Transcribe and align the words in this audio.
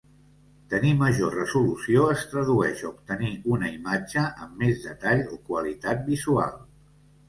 Tenir 0.69 0.93
major 1.01 1.35
resolució 1.39 2.07
es 2.15 2.25
tradueix 2.33 2.83
a 2.87 2.89
obtenir 2.91 3.31
una 3.59 3.71
imatge 3.77 4.27
amb 4.33 4.61
més 4.67 4.85
detall 4.91 5.27
o 5.39 5.43
qualitat 5.55 6.07
visual. 6.15 6.63